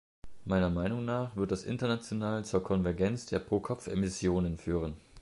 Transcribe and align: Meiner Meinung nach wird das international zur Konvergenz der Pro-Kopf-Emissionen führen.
Meiner 0.45 0.71
Meinung 0.71 1.05
nach 1.05 1.35
wird 1.35 1.51
das 1.51 1.63
international 1.63 2.43
zur 2.43 2.63
Konvergenz 2.63 3.27
der 3.27 3.37
Pro-Kopf-Emissionen 3.37 4.57
führen. 4.57 4.95